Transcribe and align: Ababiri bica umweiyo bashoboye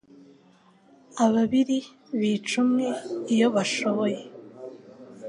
Ababiri 1.25 1.79
bica 2.19 2.55
umweiyo 2.63 3.47
bashoboye 3.55 4.19